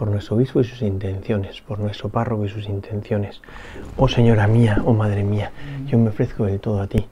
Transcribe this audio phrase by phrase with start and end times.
[0.00, 3.42] por nuestro obispo y sus intenciones, por nuestro párroco y sus intenciones.
[3.98, 5.52] Oh Señora mía, oh Madre mía,
[5.84, 7.06] yo me ofrezco del todo a ti,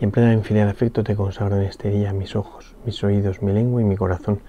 [0.00, 3.42] y en plena infinidad de afecto te consagro en este día mis ojos, mis oídos,
[3.42, 4.40] mi lengua y mi corazón.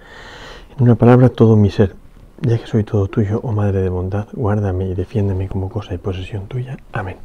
[0.76, 1.94] En una palabra, todo mi ser,
[2.40, 5.98] ya que soy todo tuyo, oh Madre de bondad, guárdame y defiéndeme como cosa y
[5.98, 6.76] posesión tuya.
[6.92, 7.18] Amén.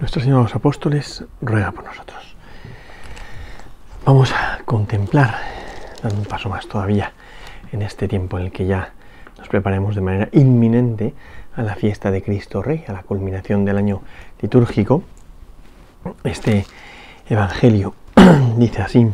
[0.00, 2.34] Nuestro Señor los Apóstoles ruega por nosotros.
[4.06, 5.34] Vamos a contemplar,
[6.02, 7.12] dando un paso más todavía,
[7.70, 8.93] en este tiempo en el que ya
[9.48, 11.14] preparemos de manera inminente
[11.56, 14.02] a la fiesta de Cristo Rey, a la culminación del año
[14.40, 15.02] litúrgico.
[16.24, 16.66] Este
[17.28, 17.94] Evangelio
[18.58, 19.08] dice así,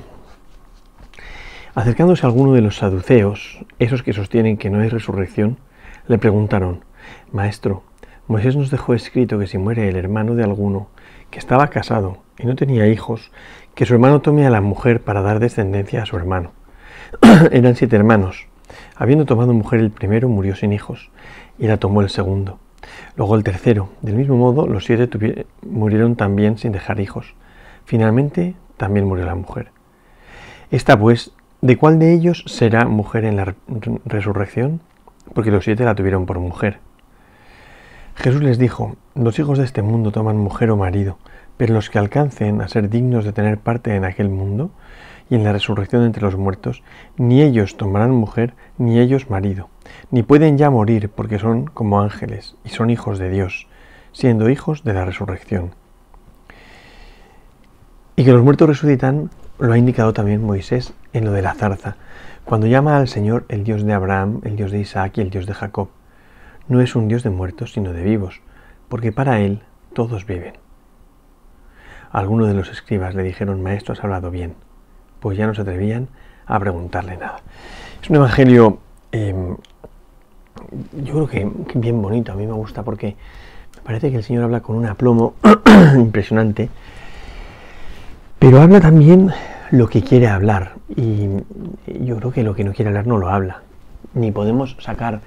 [1.74, 5.58] acercándose a alguno de los saduceos, esos que sostienen que no hay resurrección,
[6.08, 6.84] le preguntaron,
[7.32, 7.82] Maestro,
[8.26, 10.88] Moisés nos dejó escrito que si muere el hermano de alguno
[11.30, 13.30] que estaba casado y no tenía hijos,
[13.74, 16.52] que su hermano tome a la mujer para dar descendencia a su hermano.
[17.50, 18.49] Eran siete hermanos.
[18.96, 21.10] Habiendo tomado mujer el primero, murió sin hijos,
[21.58, 22.58] y la tomó el segundo.
[23.16, 23.90] Luego el tercero.
[24.02, 25.08] Del mismo modo, los siete
[25.62, 27.34] murieron también sin dejar hijos.
[27.84, 29.72] Finalmente, también murió la mujer.
[30.70, 33.54] Esta pues, ¿de cuál de ellos será mujer en la
[34.04, 34.80] resurrección?
[35.34, 36.78] Porque los siete la tuvieron por mujer.
[38.14, 41.18] Jesús les dijo, los hijos de este mundo toman mujer o marido,
[41.56, 44.70] pero los que alcancen a ser dignos de tener parte en aquel mundo,
[45.30, 46.82] y en la resurrección entre los muertos,
[47.16, 49.70] ni ellos tomarán mujer, ni ellos marido,
[50.10, 53.68] ni pueden ya morir porque son como ángeles y son hijos de Dios,
[54.12, 55.70] siendo hijos de la resurrección.
[58.16, 59.30] Y que los muertos resucitan
[59.60, 61.96] lo ha indicado también Moisés en lo de la zarza,
[62.44, 65.46] cuando llama al Señor el Dios de Abraham, el Dios de Isaac y el Dios
[65.46, 65.88] de Jacob.
[66.66, 68.40] No es un Dios de muertos, sino de vivos,
[68.88, 70.54] porque para Él todos viven.
[72.10, 74.54] Algunos de los escribas le dijeron, Maestro, has hablado bien
[75.20, 76.08] pues ya no se atrevían
[76.47, 77.41] a preguntarle nada.
[78.03, 78.78] Es un evangelio,
[79.12, 79.56] em,
[81.03, 83.16] yo creo que, bien bonito, a mí me gusta porque
[83.76, 85.34] me parece que el Señor habla con un aplomo
[85.94, 86.69] impresionante,
[88.38, 89.31] pero habla también
[89.70, 91.28] lo que quiere hablar y
[91.87, 93.62] yo creo que lo que no quiere hablar no lo habla,
[94.14, 95.20] ni podemos sacar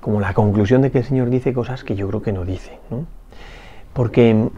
[0.00, 2.78] como la conclusión de que el Señor dice cosas que yo creo que no dice,
[2.90, 3.04] ¿no?
[3.92, 4.48] Porque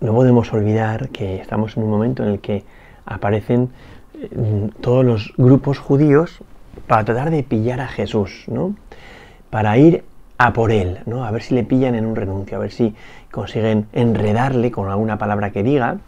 [0.00, 2.64] no podemos olvidar que estamos en un momento en el que
[3.06, 3.70] aparecen
[4.14, 6.40] eh, todos los grupos judíos
[6.86, 8.74] para tratar de pillar a Jesús, ¿no?
[9.50, 10.04] Para ir
[10.38, 11.24] a por él, ¿no?
[11.24, 12.94] A ver si le pillan en un renuncio, a ver si
[13.30, 15.98] consiguen enredarle con alguna palabra que diga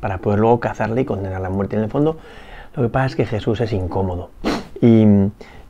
[0.00, 1.76] para poder luego cazarle y condenar la muerte.
[1.76, 2.18] En el fondo,
[2.76, 4.30] lo que pasa es que Jesús es incómodo
[4.82, 5.06] y,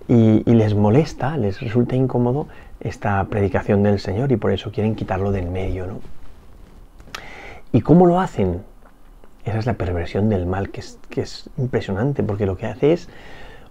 [0.09, 2.49] y les molesta, les resulta incómodo
[2.81, 6.01] esta predicación del Señor y por eso quieren quitarlo del medio, ¿no?
[7.73, 8.63] ¿Y cómo lo hacen?
[9.44, 12.93] Esa es la perversión del mal, que es, que es impresionante, porque lo que hace
[12.93, 13.09] es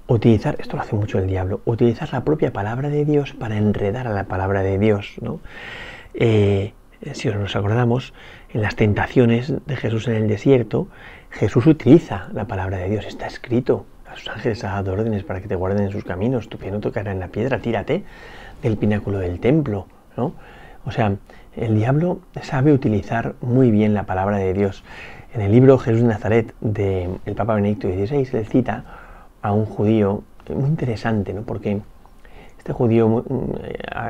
[0.07, 4.07] utilizar, esto lo hace mucho el diablo, utilizar la propia palabra de Dios para enredar
[4.07, 5.15] a la palabra de Dios.
[5.21, 5.39] ¿no?
[6.13, 6.73] Eh,
[7.13, 8.13] si nos acordamos,
[8.53, 10.87] en las tentaciones de Jesús en el desierto,
[11.31, 13.85] Jesús utiliza la palabra de Dios, está escrito.
[14.05, 16.69] A sus ángeles ha dado órdenes para que te guarden en sus caminos, tu pie
[16.69, 18.03] no tocará en la piedra, tírate
[18.61, 19.87] del pináculo del templo.
[20.15, 20.33] ¿no?
[20.85, 21.15] O sea,
[21.55, 24.83] el diablo sabe utilizar muy bien la palabra de Dios.
[25.33, 28.83] En el libro Jesús de Nazaret del Papa Benedicto XVI, él cita
[29.41, 31.41] a un judío muy interesante, ¿no?
[31.41, 31.81] porque
[32.57, 33.23] este judío mm,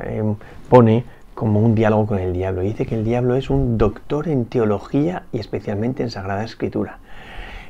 [0.05, 0.35] eh,
[0.69, 1.03] pone
[1.33, 2.61] como un diálogo con el diablo.
[2.61, 6.99] Dice que el diablo es un doctor en teología y especialmente en Sagrada Escritura.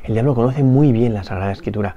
[0.03, 1.95] El diablo conoce muy bien la Sagrada Escritura.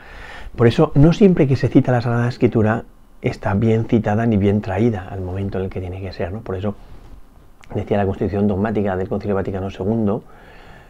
[0.54, 2.84] Por eso, no siempre que se cita la Sagrada Escritura
[3.20, 6.32] está bien citada ni bien traída al momento en el que tiene que ser.
[6.32, 6.40] ¿no?
[6.40, 6.74] Por eso
[7.74, 10.22] decía la Constitución dogmática del Concilio Vaticano II,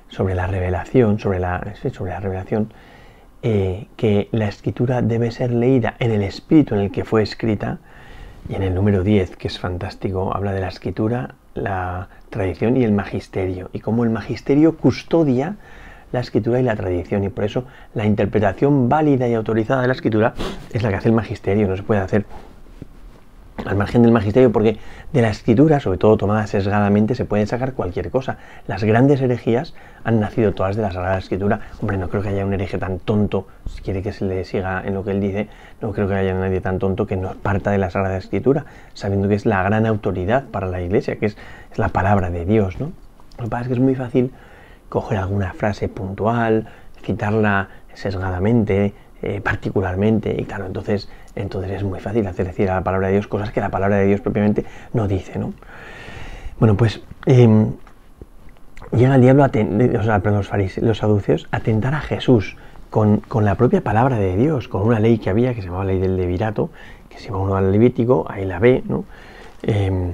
[0.08, 2.72] sobre la revelación, sobre la, sobre la revelación,
[3.42, 7.78] eh, que la escritura debe ser leída en el espíritu en el que fue escrita,
[8.48, 12.84] y en el número 10, que es fantástico, habla de la escritura, la tradición y
[12.84, 15.56] el magisterio, y cómo el magisterio custodia
[16.12, 17.64] la escritura y la tradición, y por eso
[17.94, 20.34] la interpretación válida y autorizada de la escritura
[20.72, 22.26] es la que hace el magisterio, no se puede hacer
[23.66, 24.78] al margen del magisterio, porque
[25.12, 28.38] de la escritura, sobre todo tomada sesgadamente, se puede sacar cualquier cosa.
[28.66, 29.74] Las grandes herejías
[30.04, 31.60] han nacido todas de la Sagrada Escritura.
[31.80, 34.82] Hombre, no creo que haya un hereje tan tonto, si quiere que se le siga
[34.84, 35.48] en lo que él dice,
[35.80, 39.28] no creo que haya nadie tan tonto que no parta de la Sagrada Escritura, sabiendo
[39.28, 41.36] que es la gran autoridad para la Iglesia, que es,
[41.72, 42.92] es la palabra de Dios, ¿no?
[43.38, 44.32] Lo que pasa es que es muy fácil
[44.88, 46.66] coger alguna frase puntual,
[47.02, 52.84] citarla sesgadamente, eh, particularmente, y claro, entonces, entonces es muy fácil hacer decir a la
[52.84, 55.54] palabra de Dios cosas que la palabra de Dios propiamente no dice, ¿no?
[56.58, 57.72] Bueno, pues em,
[58.92, 59.50] llega el diablo, a
[60.30, 62.56] los, fariseos, los saduceos, a tentar a Jesús
[62.90, 65.98] con, la propia palabra de Dios, con una ley que había, que se llamaba ley
[65.98, 66.70] del levirato,
[67.08, 69.04] que se iba uno al Levítico, ahí la ve, ¿no?
[69.62, 70.12] Em,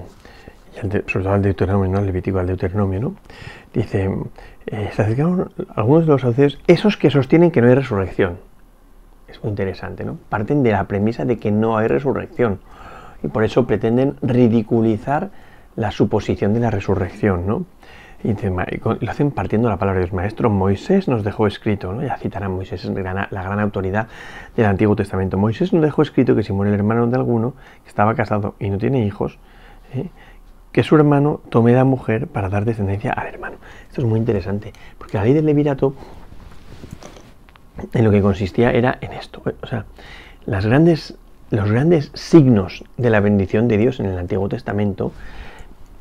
[0.81, 3.15] sobre todo al Deuteronomio, no al Levítico, al Deuteronomio, ¿no?
[3.73, 4.11] Dice,
[4.67, 8.39] eh, se acercaron algunos de los saduceos, esos que sostienen que no hay resurrección.
[9.33, 10.19] Es interesante, ¿no?
[10.29, 12.61] Parten de la premisa de que no hay resurrección
[13.23, 15.31] y por eso pretenden ridiculizar
[15.77, 17.65] la suposición de la resurrección, ¿no?
[18.25, 20.15] Y lo hacen partiendo de la palabra de Dios.
[20.15, 22.03] Maestro, Moisés nos dejó escrito, ¿no?
[22.03, 24.07] Ya citarán Moisés, la gran autoridad
[24.55, 25.39] del Antiguo Testamento.
[25.39, 28.71] Moisés nos dejó escrito que si muere el hermano de alguno que estaba casado y
[28.71, 29.39] no tiene hijos,
[29.95, 30.09] ¿eh?
[30.71, 33.57] que su hermano tome la mujer para dar descendencia al hermano.
[33.89, 35.95] Esto es muy interesante, porque la ley del levirato
[37.93, 39.43] en lo que consistía era en esto.
[39.63, 39.85] O sea,
[40.47, 41.15] las grandes,
[41.51, 45.13] los grandes signos de la bendición de Dios en el Antiguo Testamento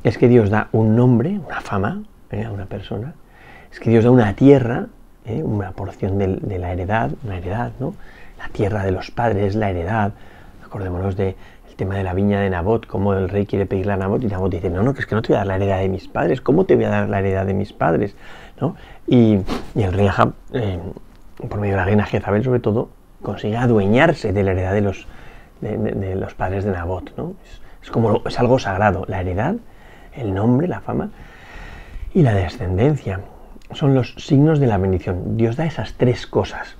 [0.03, 2.45] es que Dios da un nombre, una fama ¿eh?
[2.45, 3.13] a una persona,
[3.71, 4.87] es que Dios da una tierra,
[5.25, 5.43] ¿eh?
[5.43, 7.93] una porción de, la heredad, una heredad, ¿no?
[8.37, 10.13] La tierra de los padres, la heredad.
[10.65, 11.35] Acordémonos del
[11.75, 14.51] tema de la viña de Nabot, cómo el rey quiere pedirle a Nabot y Nabot
[14.51, 16.07] dice, no, no, que es que no te voy a dar la heredad de mis
[16.07, 18.15] padres, ¿cómo te voy a dar la heredad de mis padres?
[18.59, 18.75] ¿No?
[19.05, 19.39] Y,
[19.75, 20.79] el rey Ahab, eh,
[21.49, 22.89] por medio de la reina Jezabel sobre todo,
[23.21, 25.07] consigue adueñarse de la heredad de los,
[25.61, 27.15] de, los padres de Nabot.
[27.17, 27.35] ¿no?
[27.81, 29.55] Es, como, es algo sagrado, la heredad,
[30.13, 31.11] el nombre, la fama
[32.13, 33.21] y la descendencia.
[33.71, 35.37] Son los signos de la bendición.
[35.37, 36.75] Dios da esas tres cosas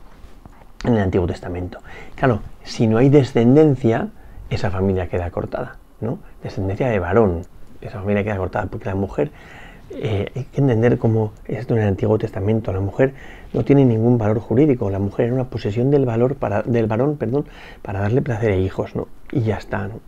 [0.83, 1.79] en el Antiguo Testamento.
[2.15, 4.09] Claro, si no hay descendencia,
[4.49, 5.77] esa familia queda cortada.
[6.01, 6.19] ¿no?
[6.43, 7.43] Descendencia de varón,
[7.79, 9.31] esa familia queda cortada, porque la mujer
[9.93, 12.71] eh, hay que entender cómo esto en el Antiguo Testamento.
[12.71, 13.13] La mujer
[13.53, 14.89] no tiene ningún valor jurídico.
[14.89, 17.45] La mujer era una posesión del valor para, del varón, perdón,
[17.81, 19.07] para darle placer a hijos, ¿no?
[19.31, 19.99] Y ya está, ¿no?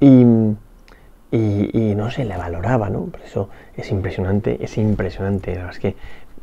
[0.00, 0.56] Y,
[1.30, 3.06] y, no se le valoraba, ¿no?
[3.06, 5.52] Por eso es impresionante, es impresionante.
[5.52, 5.96] La verdad es que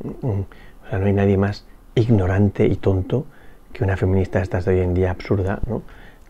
[0.04, 0.40] mm,
[0.86, 1.66] o sea, no hay nadie más
[1.96, 3.26] ignorante y tonto
[3.74, 5.84] que una feminista esta de hoy en día absurda, ¿no?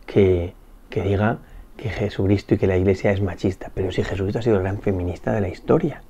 [0.05, 0.53] Que,
[0.89, 1.39] que diga
[1.77, 3.71] que Jesucristo y que la iglesia es machista.
[3.73, 6.01] Pero si Jesucristo ha sido el gran feminista de la historia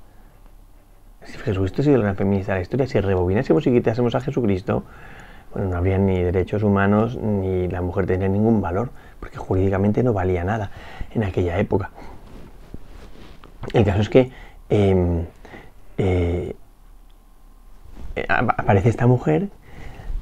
[1.41, 4.83] Jesucristo ha sido el gran feminista de la historia, si rebobinásemos y quitásemos a Jesucristo,
[5.53, 10.13] bueno, no habría ni derechos humanos ni la mujer tendría ningún valor, porque jurídicamente no
[10.13, 10.71] valía nada
[11.13, 11.91] en aquella época.
[13.73, 14.31] El caso es que
[14.69, 15.25] em,
[15.97, 16.55] eh,
[18.27, 19.49] aparece esta mujer,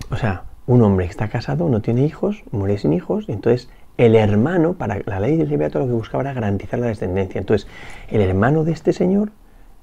[0.10, 4.16] o sea, un hombre que está casado, no tiene hijos, muere sin hijos, entonces el
[4.16, 7.38] hermano, para la ley del Leviato lo que buscaba era garantizar la descendencia.
[7.38, 7.68] Entonces,
[8.08, 9.32] el hermano de este señor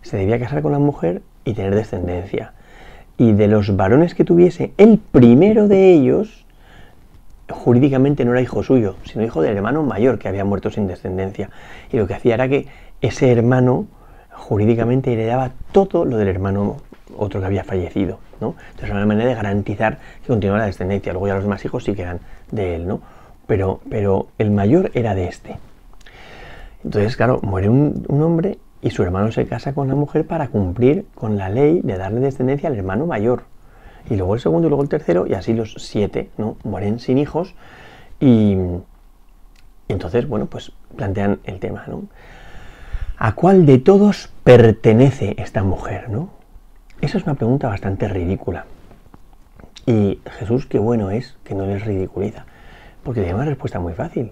[0.03, 2.53] se debía casar con la mujer y tener descendencia.
[3.19, 6.45] Y de los varones que tuviese, el primero de ellos,
[7.49, 11.51] jurídicamente no era hijo suyo, sino hijo del hermano mayor que había muerto sin descendencia.
[11.91, 12.67] Y lo que hacía era que
[13.01, 13.87] ese hermano
[14.31, 16.77] jurídicamente heredaba todo lo del hermano
[17.17, 18.19] otro que había fallecido.
[18.41, 18.55] ¿no?
[18.59, 21.13] Entonces era una manera de garantizar que continuaba la descendencia.
[21.13, 22.21] Luego ya los demás hijos sí que eran
[22.51, 23.01] de él, ¿no?
[23.47, 25.57] Pero, pero el mayor era de este.
[26.85, 31.07] Entonces, claro, muere un hombre y su hermano se casa con la mujer para cumplir
[31.17, 33.43] con la ley de darle descendencia al hermano mayor.
[34.09, 36.57] Y luego el segundo y luego el tercero, y así los siete, ¿no?
[36.63, 37.57] Mueren sin hijos
[38.21, 38.57] y,
[39.89, 42.05] entonces, bueno, pues plantean el tema, ¿no?
[43.19, 46.31] ¿A cuál de todos pertenece esta mujer, no?
[47.01, 48.67] Esa es una pregunta bastante ridícula.
[49.85, 52.47] Y Jesús, qué bueno es que no les ridiculiza,
[53.03, 54.31] porque le da una respuesta muy fácil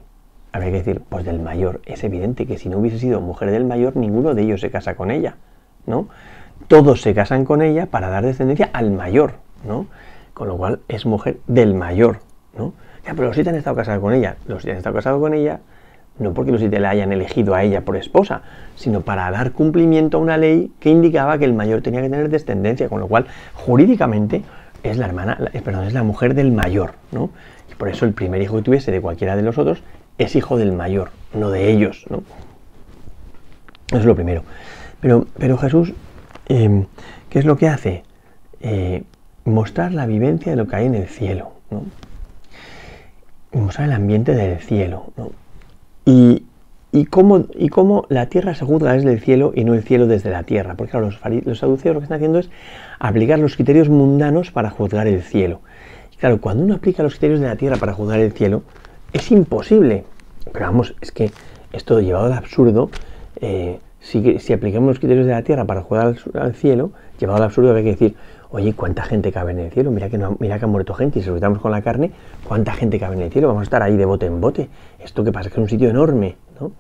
[0.57, 1.81] habría que decir, pues del mayor.
[1.85, 4.95] Es evidente que si no hubiese sido mujer del mayor, ninguno de ellos se casa
[4.95, 5.37] con ella,
[5.87, 6.09] ¿no?
[6.69, 9.35] Todos se casan con ella para dar descendencia al mayor,
[9.67, 9.87] ¿no?
[10.33, 12.21] Con lo cual es mujer del mayor,
[12.57, 12.73] ¿no?
[13.05, 14.37] Ya, pero los siete han estado casados con ella.
[14.47, 15.61] Los siete han estado casados con ella
[16.19, 18.43] no porque los siete la hayan elegido a ella por esposa,
[18.77, 22.29] sino para dar cumplimiento a una ley que indicaba que el mayor tenía que tener
[22.29, 24.43] descendencia, con lo cual jurídicamente
[24.83, 27.31] es la hermana, perdón, es la mujer del mayor, ¿no?
[27.71, 29.83] Y por eso el primer hijo que tuviese de cualquiera de los otros
[30.19, 32.05] es hijo del mayor, no de ellos.
[32.11, 32.23] ¿no?
[33.89, 34.43] Eso es lo primero.
[35.01, 35.93] Pero, pero Jesús,
[36.49, 36.87] em,
[37.29, 38.05] ¿qué es lo que hace?
[38.61, 39.03] Eh,
[39.45, 41.53] mostrar la vivencia de lo que hay en el cielo.
[41.71, 41.85] ¿no?
[43.53, 45.13] mostrar el ambiente del cielo.
[45.17, 45.31] ¿no?
[46.05, 46.45] Y,
[46.93, 50.07] ¿Y cómo, y cómo la tierra se juzga desde el cielo y no el cielo
[50.07, 50.75] desde la tierra.
[50.77, 52.51] Porque claro, los, los saduceos lo que están haciendo es
[52.99, 55.61] aplicar los criterios mundanos para juzgar el cielo.
[56.13, 58.63] Y claro, cuando uno aplica los criterios de la tierra para juzgar el cielo,
[59.15, 60.05] es imposible.
[60.53, 61.31] Pero vamos, es que
[61.73, 62.91] esto llevado al absurdo,
[63.41, 67.45] eh, si, si, aplicamos los criterios de la tierra para juzgar al, cielo, llevado al
[67.45, 68.17] absurdo hay que decir,
[68.51, 69.91] oye, ¿cuánta gente cabe en el cielo?
[69.91, 72.11] Mira que, no, mira que ha muerto gente y si lo con la carne,
[72.47, 73.49] ¿cuánta gente cabe en el cielo?
[73.49, 74.69] Vamos a estar ahí de bote en bote.
[75.03, 76.73] Esto que pasa es que es un sitio enorme, ¿no?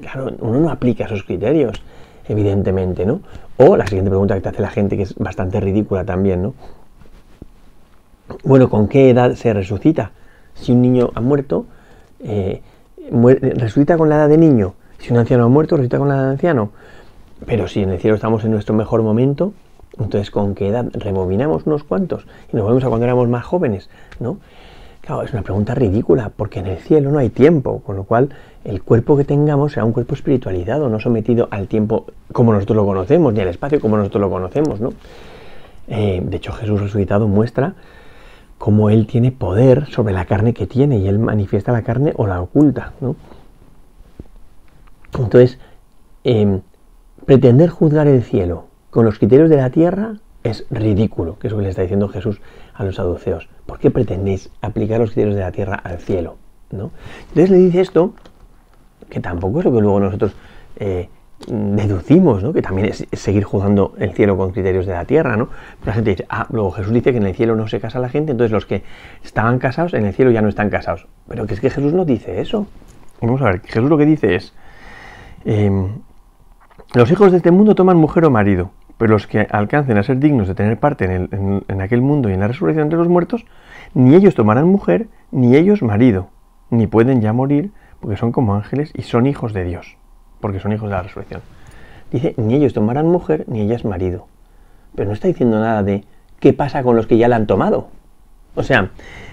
[0.00, 1.82] Claro, uno no aplica esos criterios,
[2.26, 3.20] evidentemente, ¿no?
[3.58, 6.54] O la siguiente pregunta que te hace la gente, que es bastante ridícula también, ¿no?
[8.44, 10.12] Bueno, ¿con qué edad se resucita?
[10.54, 11.66] Si un niño ha muerto,
[12.20, 12.62] eh,
[13.10, 14.74] resucita con la edad de niño.
[14.98, 16.70] Si un anciano ha muerto, resucita con la edad de anciano.
[17.46, 19.52] Pero si en el cielo estamos en nuestro mejor momento,
[19.98, 20.86] entonces ¿con qué edad?
[20.92, 23.90] Rebobinamos unos cuantos y nos volvemos a cuando éramos más jóvenes,
[24.20, 24.38] ¿no?
[25.00, 28.28] Claro, es una pregunta ridícula, porque en el cielo no hay tiempo, con lo cual
[28.64, 32.86] el cuerpo que tengamos será un cuerpo espiritualizado, no sometido al tiempo como nosotros lo
[32.86, 34.92] conocemos, ni al espacio como nosotros lo conocemos, ¿no?
[35.88, 37.74] Eh, de hecho, Jesús resucitado muestra
[38.62, 42.28] cómo Él tiene poder sobre la carne que tiene y Él manifiesta la carne o
[42.28, 43.16] la oculta, ¿no?
[45.18, 45.58] Entonces,
[46.22, 46.60] em,
[47.26, 50.14] pretender juzgar el cielo con los criterios de la tierra
[50.44, 52.40] es ridículo, que es lo que le está diciendo Jesús
[52.72, 53.48] a los saduceos.
[53.66, 56.36] ¿Por qué pretendéis aplicar los criterios de la tierra al cielo?
[56.70, 56.92] ¿no?
[57.30, 58.14] Entonces le dice esto,
[59.10, 60.34] que tampoco es lo que luego nosotros
[60.76, 61.08] eh,
[61.46, 62.52] deducimos, ¿no?
[62.52, 65.36] que también es, seguir juzgando el cielo con criterios de la tierra.
[65.36, 65.48] ¿no?
[65.84, 68.08] la gente dice, ah, luego Jesús dice que en el cielo no se casa la
[68.08, 68.82] gente, entonces los que
[69.24, 71.06] estaban casados en el cielo ya no están casados.
[71.28, 72.66] Pero que es que Jesús no dice eso.
[73.20, 74.52] Vamos a ver, Jesús lo que dice es,
[75.44, 75.88] em,
[76.94, 78.70] los hijos de este mundo toman mujer o marido
[79.02, 82.38] pero los que alcancen a ser dignos de tener parte en, aquel mundo y en
[82.38, 83.44] la resurrección de los muertos,
[83.94, 86.28] ni ellos tomarán mujer, ni ellos marido,
[86.70, 89.96] ni pueden ya morir, porque son como ángeles y son hijos de Dios,
[90.42, 91.40] porque son hijos de la resurrección.
[92.10, 94.26] Dice, ni ellos tomarán mujer, ni ellas marido.
[94.94, 96.04] Pero no está diciendo nada de
[96.38, 97.88] qué pasa con los que ya la han tomado.
[98.54, 98.90] O sea,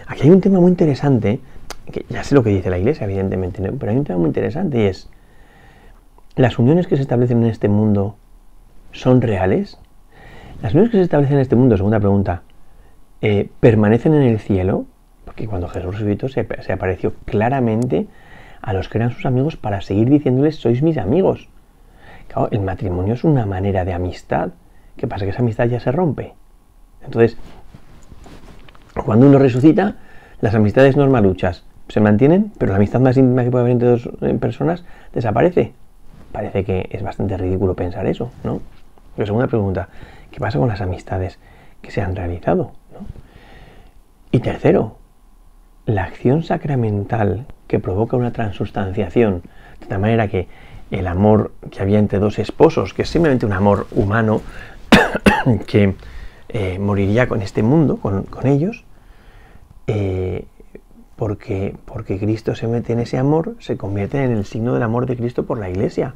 [0.07, 1.41] aquí hay un tema muy interesante,
[1.91, 4.77] que ya sé lo que dice la iglesia, evidentemente, pero hay un tema muy interesante
[4.77, 5.09] y es,
[6.37, 8.15] las uniones que se establecen en este mundo
[8.93, 9.77] son reales?
[10.61, 12.43] ¿Las uniones que se establecen en este mundo, segunda pregunta,
[13.21, 14.85] eh, permanecen en el cielo?
[15.25, 18.07] Porque cuando Jesús resucitó se, apareció claramente
[18.61, 21.49] a los que eran sus amigos para seguir diciéndoles, sois mis amigos.
[22.51, 24.49] El matrimonio es una manera de amistad.
[24.97, 25.25] ¿Qué pasa?
[25.25, 26.33] Que esa amistad ya se rompe.
[27.03, 27.37] Entonces,
[29.05, 29.95] cuando uno resucita,
[30.41, 34.09] las amistades normaluchas se mantienen, pero la amistad más íntima que puede haber entre dos
[34.21, 35.73] eh, personas desaparece.
[36.31, 38.61] Parece que es bastante ridículo pensar eso, ¿no?
[39.15, 39.89] Pero segunda pregunta,
[40.31, 41.39] ¿qué pasa con las amistades
[41.81, 42.73] que se han realizado?
[44.31, 44.98] Y tercero,
[45.89, 49.41] la acción sacramental que provoca una transustanciación,
[49.79, 50.47] de tal manera que
[50.91, 54.41] el amor que había entre dos esposos, que es simplemente un amor humano
[55.67, 55.95] que
[56.49, 58.85] eh, moriría con este mundo, con, ellos,
[59.87, 60.45] eh,
[61.15, 65.05] porque, porque Cristo se mete en ese amor, se convierte en el signo del amor
[65.05, 66.13] de Cristo por la iglesia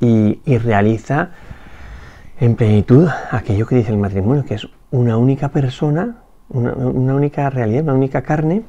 [0.00, 1.30] y, y realiza
[2.40, 6.21] en plenitud aquello que dice el matrimonio, que es una única persona,
[6.52, 8.62] una, única realidad, una única carne,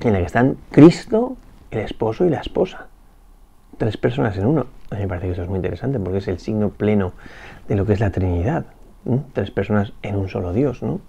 [0.00, 1.36] en la que están Cristo,
[1.70, 2.86] el esposo y la esposa.
[3.78, 4.66] Tres personas en uno.
[4.90, 7.12] A mí me parece que eso es muy interesante porque es el signo pleno
[7.68, 8.66] de lo que es la Trinidad.
[9.32, 10.82] Tres personas en un solo Dios.
[10.82, 11.00] ¿no?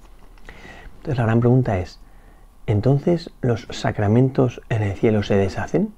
[0.98, 2.00] Entonces la gran pregunta es,
[2.68, 5.94] ¿entonces los sacramentos en el cielo se deshacen?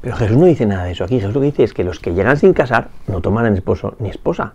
[0.00, 1.04] Pero Jesús no dice nada de eso.
[1.04, 3.96] Aquí Jesús lo que dice es que los que llegan sin casar no tomarán esposo
[3.98, 4.54] ni esposa.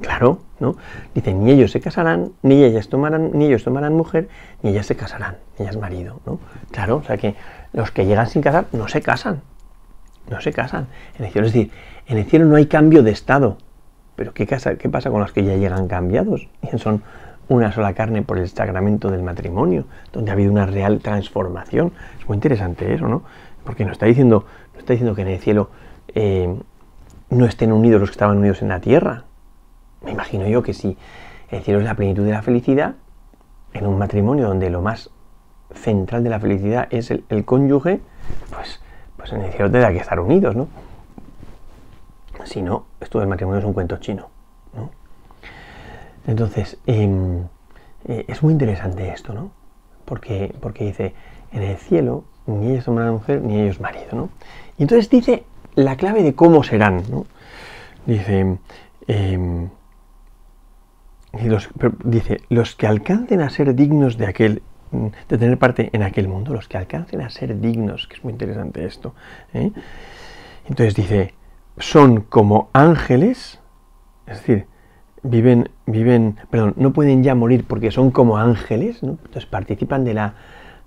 [0.00, 0.76] Claro, ¿no?
[1.14, 4.28] Dice, ni ellos se casarán, ni ellas tomarán, ni ellos tomarán mujer,
[4.62, 6.40] ni ellas se casarán, ni ellas marido, ¿no?
[6.72, 7.36] Claro, o sea que
[7.72, 9.42] los que llegan sin casar no se casan.
[10.28, 10.88] No se casan.
[11.18, 11.70] En el cielo, es decir,
[12.06, 13.58] en el cielo no hay cambio de estado.
[14.16, 16.48] Pero ¿qué, qué pasa con los que ya llegan cambiados?
[16.76, 17.02] Son
[17.48, 21.92] una sola carne por el sacramento del matrimonio, donde ha habido una real transformación.
[22.18, 23.22] Es muy interesante eso, ¿no?
[23.64, 25.70] Porque nos está diciendo, no está diciendo que en el cielo
[26.14, 26.54] eh,
[27.30, 29.24] no estén unidos los que estaban unidos en la tierra.
[30.04, 30.96] Me imagino yo que si
[31.50, 32.94] el cielo es la plenitud de la felicidad,
[33.72, 35.10] en un matrimonio donde lo más
[35.74, 38.00] central de la felicidad es el, cónyuge,
[38.50, 38.80] pues,
[39.16, 40.68] pues en el cielo tendrá que estar unidos, ¿no?
[42.44, 44.28] Si no, esto del matrimonio es un cuento chino,
[44.74, 44.90] ¿no?
[46.26, 47.44] Entonces, em,
[48.06, 49.50] eh, es muy interesante esto, ¿no?
[50.04, 51.14] Porque, porque dice,
[51.52, 54.28] en el cielo ni ellos tomarán mujer, ni ellos marido, ¿no?
[54.76, 55.44] Y entonces dice
[55.74, 57.24] la clave de cómo serán, ¿no?
[58.06, 58.58] Dice,
[61.38, 61.68] em, los,
[62.04, 64.62] dice, los que alcancen a ser dignos de aquel
[65.28, 68.32] de tener parte en aquel mundo, los que alcancen a ser dignos, que es muy
[68.32, 69.14] interesante esto.
[69.52, 69.72] ¿eh?
[70.68, 71.34] Entonces dice,
[71.78, 73.60] son como ángeles,
[74.26, 74.66] es decir,
[75.22, 80.34] viven, viven, perdón, no pueden ya morir porque son como ángeles, entonces participan de la,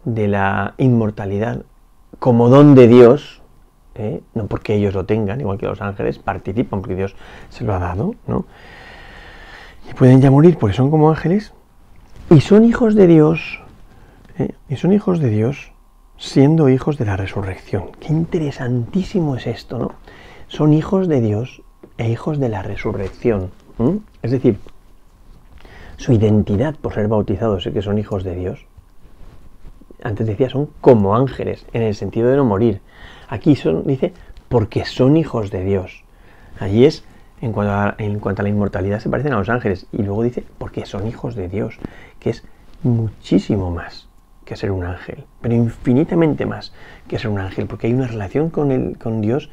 [0.05, 1.63] de la inmortalidad
[2.19, 3.41] como don de Dios,
[3.95, 4.21] ¿eh?
[4.33, 7.15] no porque ellos lo tengan, igual que los ángeles, participan porque Dios
[7.49, 8.45] se lo ha dado, ¿no?
[9.89, 11.53] Y pueden ya morir porque son como ángeles
[12.29, 13.61] y son hijos de Dios,
[14.37, 14.53] ¿eh?
[14.69, 15.71] y son hijos de Dios
[16.17, 17.91] siendo hijos de la resurrección.
[17.99, 19.91] Qué interesantísimo es esto, ¿no?
[20.47, 21.61] Son hijos de Dios
[21.97, 23.51] e hijos de la resurrección.
[24.23, 24.57] Es decir,
[25.97, 28.65] su identidad por ser bautizados y que son hijos de Dios.
[30.03, 32.81] Antes decía, son como ángeles, en el sentido de no morir.
[33.29, 34.13] Aquí son, dice,
[34.49, 36.03] porque son hijos de Dios.
[36.59, 37.03] Allí es,
[37.41, 39.87] en cuanto, a, la inmortalidad, se parecen a los ángeles.
[39.91, 41.77] Y luego dice, porque son hijos de Dios,
[42.19, 42.43] que es
[42.83, 44.07] muchísimo más
[44.45, 46.73] que ser un ángel, pero infinitamente más
[47.07, 49.49] que ser un ángel, porque hay una relación con, el, con Dios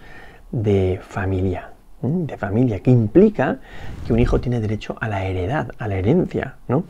[0.53, 3.59] de familia, de familia, que implica
[4.07, 6.85] que un hijo tiene derecho a la heredad, a la herencia, ¿no?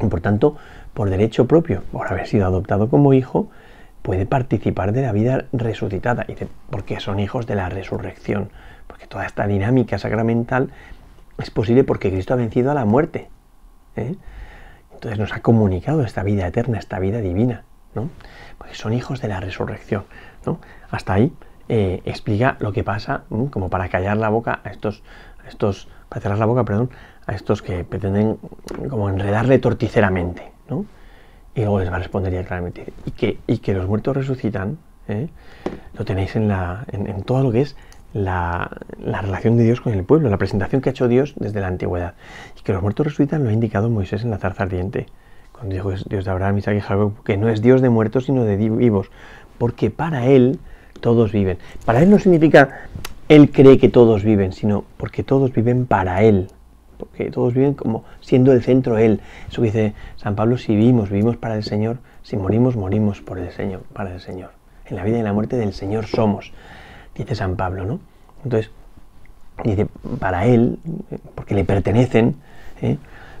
[0.00, 0.56] Y por tanto,
[0.94, 3.50] por derecho propio, por haber sido adoptado como hijo,
[4.02, 6.26] puede participar de la vida resucitada.
[6.70, 8.50] Porque son hijos de la resurrección.
[8.88, 10.70] Porque toda esta dinámica sacramental
[11.38, 13.28] es posible porque Cristo ha vencido a la muerte.
[13.94, 14.16] ¿eh?
[14.92, 17.62] Entonces nos ha comunicado esta vida eterna, esta vida divina.
[17.94, 18.10] ¿no?
[18.58, 20.04] Porque son hijos de la resurrección.
[20.44, 20.58] ¿no?
[20.90, 21.32] Hasta ahí
[21.68, 25.02] eh, explica lo que pasa, como para callar la boca a estos,
[25.44, 26.90] a estos, para cerrar la boca, perdón,
[27.26, 28.38] a estos que pretenden
[28.88, 30.86] como enredarle torticeramente, ¿no?
[31.54, 32.90] Y luego les va a responder ya claramente.
[33.04, 34.78] Y que, y que los muertos resucitan,
[35.08, 35.28] ¿eh?
[35.92, 37.76] lo tenéis en, la, en, todo lo que es
[38.12, 41.60] la, la, relación de Dios con el pueblo, la presentación que ha hecho Dios desde
[41.60, 42.14] la antigüedad.
[42.58, 45.06] Y que los muertos resucitan lo ha indicado Moisés en la zarza ardiente,
[45.52, 48.44] cuando dijo Dios de Abraham, Isaac y Jacob, que no es Dios de muertos, sino
[48.44, 49.10] de vivos,
[49.58, 50.58] porque para él
[51.00, 51.58] todos viven.
[51.84, 52.88] Para Él no significa
[53.28, 56.48] Él cree que todos viven, sino porque todos viven para Él.
[56.98, 59.20] Porque todos viven como siendo el centro Él.
[59.50, 63.50] Eso dice San Pablo, si vivimos, vivimos para el Señor, si morimos, morimos por el
[63.52, 64.50] Señor, para el Señor.
[64.86, 66.52] En la vida y en la muerte del Señor somos,
[67.14, 68.00] dice San Pablo, ¿no?
[68.44, 68.70] Entonces,
[69.64, 69.86] dice,
[70.18, 70.78] para Él,
[71.34, 72.36] porque le pertenecen,
[72.82, 72.98] ¿eh?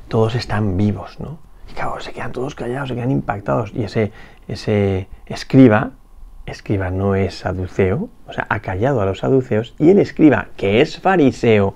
[0.08, 1.38] todos están vivos, ¿no?
[1.70, 3.72] Y claro, se quedan todos callados, se quedan impactados.
[3.74, 4.12] Y ese,
[4.48, 5.90] ese escriba,
[6.46, 10.80] escriba no es saduceo, o sea, ha callado a los saduceos, y el escriba, que
[10.80, 11.74] es fariseo,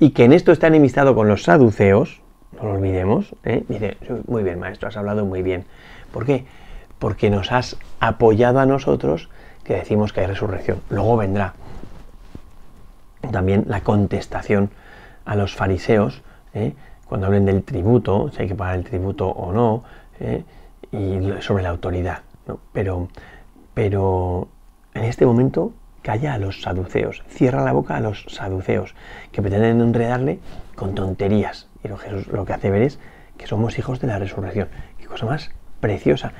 [0.00, 2.20] y que en esto está enemistado con los saduceos,
[2.56, 3.64] no lo olvidemos, ¿eh?
[3.68, 5.64] dice, muy bien, maestro, has hablado muy bien.
[6.12, 6.44] ¿Por qué?
[6.98, 9.28] Porque nos has apoyado a nosotros
[9.62, 10.80] que decimos que hay resurrección.
[10.88, 11.54] Luego vendrá
[13.32, 14.70] también la contestación
[15.24, 16.22] a los fariseos,
[16.54, 16.74] ¿eh?
[17.06, 19.84] cuando hablen del tributo, si hay que pagar el tributo o no,
[20.20, 20.44] ¿eh?
[20.92, 22.20] y sobre la autoridad.
[22.72, 23.08] Pero
[23.78, 24.48] pero
[24.92, 28.96] en este momento calla a los saduceos, cierra la boca a los saduceos,
[29.30, 30.40] que pretenden enredarle
[30.74, 31.68] con tonterías.
[31.84, 32.98] Y lo Jesús lo que hace ver es
[33.36, 34.66] que somos hijos de la resurrección.
[34.98, 36.32] Qué cosa más preciosa.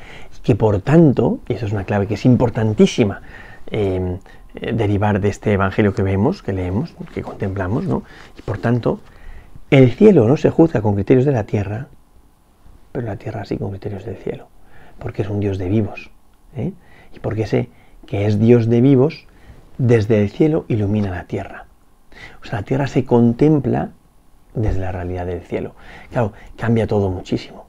[0.42, 3.22] Que por tanto, y eso es una clave que es importantísima,
[3.70, 4.18] em,
[4.54, 8.02] eh, derivar de este evangelio que vemos, que leemos, que contemplamos, ¿no?
[8.38, 9.00] Y por tanto,
[9.70, 11.88] el cielo no se juzga con criterios de la tierra,
[12.92, 14.48] pero la tierra sí con criterios del cielo,
[14.98, 16.10] porque es un Dios de vivos.
[16.56, 16.72] ¿eh?
[17.14, 17.68] y porque sé
[18.06, 19.26] que es Dios de vivos,
[19.76, 21.66] desde el cielo ilumina la tierra.
[22.42, 23.90] O sea, la tierra se contempla
[24.54, 25.74] desde la realidad del cielo.
[26.10, 27.66] Claro, cambia todo muchísimo.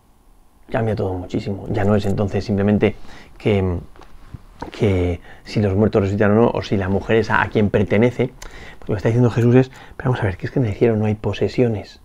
[0.71, 1.67] Cambia todo muchísimo.
[1.69, 2.95] Ya no es entonces simplemente
[3.37, 3.79] que,
[4.71, 8.31] que si los muertos resucitan o no, o si la mujer es a, quien pertenece.
[8.81, 10.73] Lo que está diciendo Jesús es, pero vamos a ver, que es que en el
[10.73, 12.01] cielo no hay posesiones.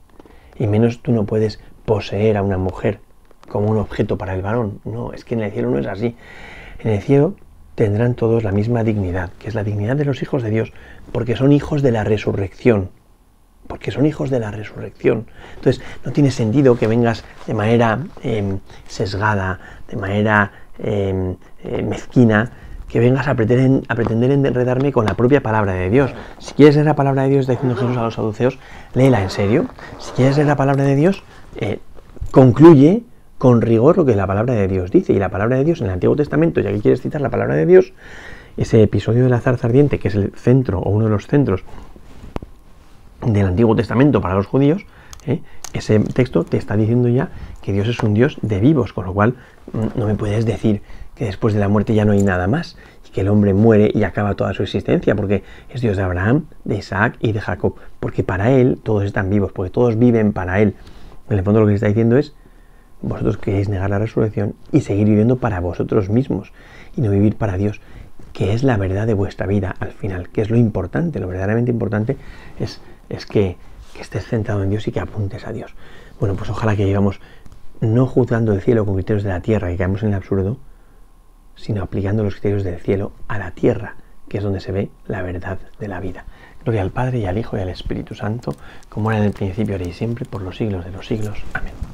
[0.59, 3.01] Y menos tú no puedes poseer a una mujer
[3.49, 4.81] como un objeto para el varón.
[4.85, 6.17] No, es que en el cielo no es así.
[6.81, 7.35] En el cielo
[7.75, 10.73] tendrán todos la misma dignidad, que es la dignidad de los hijos de Dios,
[11.13, 12.91] porque son hijos de la resurrección.
[13.67, 15.27] Porque son hijos de la resurrección.
[15.57, 22.53] Entonces, no tiene sentido que vengas de manera em, sesgada, de manera em, eh, mezquina,
[22.89, 26.15] que vengas a pretender, a pretender enredarme con la propia palabra de Dios.
[26.39, 28.59] Si quieres leer la palabra de Dios, diciendo Jesús a los saduceos,
[28.95, 29.67] léela en serio.
[29.99, 31.25] Si quieres leer la palabra de Dios,
[31.57, 31.81] eh,
[32.31, 33.03] concluye
[33.39, 35.13] con rigor lo que la palabra de Dios dice.
[35.13, 37.55] Y la palabra de Dios en el Antiguo Testamento, ya que quieres citar la palabra
[37.57, 37.93] de Dios,
[38.57, 41.65] ese episodio de la zarza ardiente, que es el centro o uno de los centros
[43.27, 44.87] del Antiguo Testamento para los judíos,
[45.27, 45.41] ¿eh?
[45.73, 47.31] ese texto te está diciendo ya
[47.63, 49.35] que Dios es un Dios de vivos, con lo cual
[49.73, 50.83] mm, no me puedes decir
[51.15, 53.91] que después de la muerte ya no hay nada más y que el hombre muere
[53.95, 57.77] y acaba toda su existencia, porque es Dios de Abraham, de Isaac y de Jacob,
[58.01, 60.75] porque para él todos están vivos, porque todos viven para él.
[61.29, 62.35] En el fondo lo que está diciendo es
[63.05, 66.53] vosotros queréis negar la resurrección y seguir viviendo para vosotros mismos
[66.97, 67.81] y no vivir para Dios,
[68.33, 71.71] que es la verdad de vuestra vida al final, que es lo importante, lo verdaderamente
[71.71, 72.17] importante
[72.59, 73.57] es, es que,
[73.95, 75.75] que estés centrado en Dios y que apuntes a Dios.
[76.19, 77.21] Bueno, pues ojalá que llevamos
[77.81, 80.57] no juzgando el cielo con criterios de la tierra y caemos en el absurdo,
[81.57, 83.97] sino aplicando los criterios del cielo a la tierra,
[84.29, 86.25] que es donde se ve la verdad de la vida.
[86.65, 88.55] Gloria al Padre y al Hijo y al Espíritu Santo,
[88.89, 91.39] como era en el principio, ahora y siempre, por los siglos de los siglos.
[91.53, 91.94] Amén.